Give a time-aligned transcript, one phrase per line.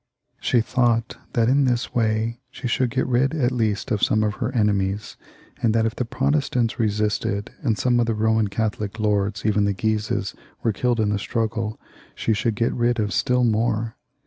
[0.39, 4.33] She thought that in this way she should get rid at least of some of
[4.37, 5.15] her enemies,
[5.61, 9.73] and that if the Protestants resisted, and some of the Soman Catholic lords, even the
[9.73, 10.33] Guises,
[10.63, 11.79] were killed in the struggle,
[12.15, 13.95] she should get rid of still more.